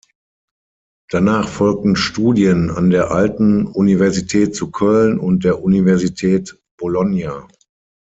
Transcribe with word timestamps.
Danach 1.11 1.47
folgten 1.47 1.95
Studien 1.95 2.71
an 2.71 2.89
der 2.89 3.11
alten 3.11 3.67
Universität 3.67 4.55
zu 4.55 4.71
Köln 4.71 5.19
und 5.19 5.43
der 5.43 5.61
Universität 5.61 6.59
Bologna. 6.75 7.47